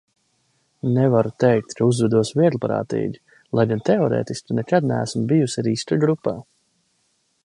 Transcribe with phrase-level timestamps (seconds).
[0.93, 3.21] Nevarētu teikt, ka uzvedos vieglprātīgi,
[3.59, 6.35] lai gan teorētiski nekad neesmu bijusi riska grupā.